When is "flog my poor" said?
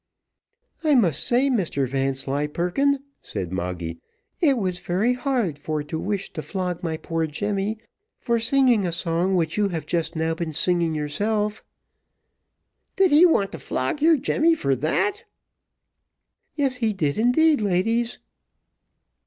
6.41-7.27